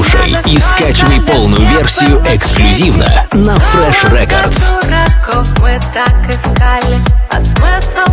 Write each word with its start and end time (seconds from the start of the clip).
и 0.00 0.58
скачивай 0.58 1.20
полную 1.20 1.66
версию 1.68 2.22
эксклюзивно 2.26 3.26
на 3.32 3.50
Fresh 3.50 4.10
Records. 4.10 4.80
Дураков 4.80 5.46
мы 5.60 5.78
так 5.92 6.26
искали, 6.26 6.98
а 7.28 7.34
смысл? 7.34 8.10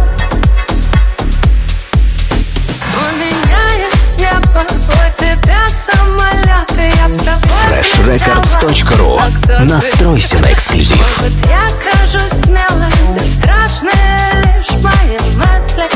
У 2.94 3.15
меня 3.15 3.63
есть 3.79 4.19
небо, 4.19 4.65
у 4.65 5.17
тебя 5.17 5.65
самолет, 5.69 6.69
и 6.78 6.97
я 6.97 7.08
с 7.10 7.17
тобой 7.23 7.47
FreshRecords.ru. 7.69 9.22
А 9.58 9.63
Настройся 9.63 10.40
на 10.40 10.51
эксклюзив. 10.51 10.97
Может, 10.97 11.46
я 11.47 11.67
кажусь 11.79 12.44
смелой, 12.44 12.92
бесстрашные 13.15 14.44
лишь 14.58 14.72
мои 14.83 15.17
мысли. 15.38 15.90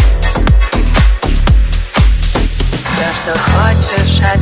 Все, 2.82 3.07
что 3.23 3.37
хочешь 3.37 4.21
от 4.33 4.42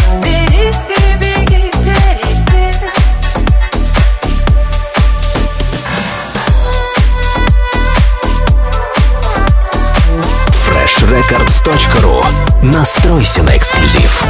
FreshRecords.ru. 11.21 12.23
Настройся 12.63 13.43
на 13.43 13.55
эксклюзив. 13.57 14.23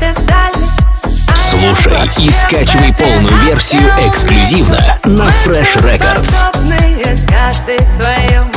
Педали. 0.00 0.66
Слушай 1.36 2.10
и 2.18 2.32
скачивай 2.32 2.92
полную 2.92 3.36
версию 3.44 3.88
эксклюзивно 4.08 4.98
на 5.04 5.28
Fresh 5.28 5.76
Records. 5.80 6.42
Каждый 7.28 7.78
в 7.78 7.88
своем 7.88 8.51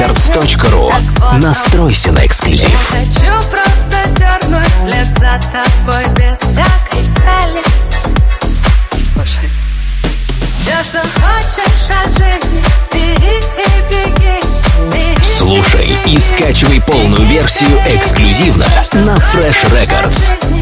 вот, 0.00 1.42
Настройся 1.42 2.12
на 2.12 2.26
эксклюзив. 2.26 2.70
Я 2.70 3.00
хочу 3.00 3.50
просто 3.50 4.08
дернуть 4.16 4.72
след 4.82 5.06
за 5.18 5.38
тобой 5.52 6.04
без 6.16 6.38
всякой 6.38 7.04
цели. 7.16 7.62
Слушай. 9.12 9.50
Все, 10.54 10.72
что 10.84 11.00
хочешь 11.20 11.90
от 12.02 12.10
жизни, 12.12 12.64
бери 12.92 13.38
и 13.38 13.80
беги. 13.90 14.40
Слушай 15.22 15.94
и 16.06 16.18
скачивай 16.18 16.80
полную 16.80 17.26
версию 17.26 17.70
эксклюзивно 17.86 18.66
на 18.92 19.16
Fresh 19.16 19.70
Records. 19.70 20.59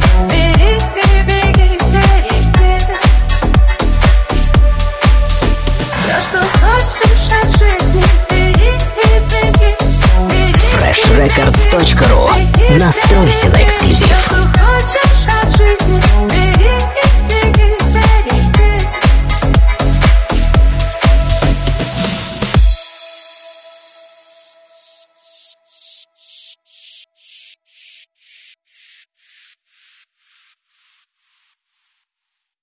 Настройся 13.18 13.48
на 13.50 13.64
эксклюзив. 13.64 14.28
Хочешь 14.28 15.26
от 15.42 15.50
жизни. 15.56 15.77